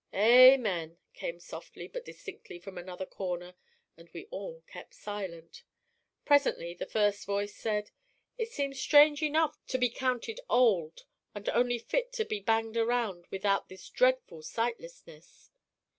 [0.15, 3.53] "Amen," came softly, but distinctly, from another corner
[3.95, 5.61] and we all kept silent.
[6.25, 7.91] Presently the first voice said:
[8.35, 11.03] "It seems strange enough to be counted old
[11.35, 15.51] and only fit to be banged around without this dreadful sightlessness."